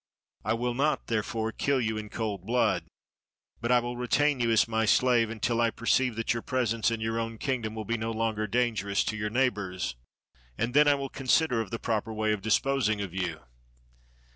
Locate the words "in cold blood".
1.95-2.85